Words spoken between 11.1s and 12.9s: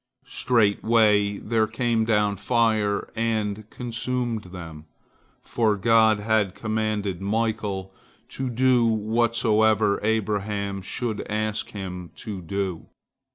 ask him to do.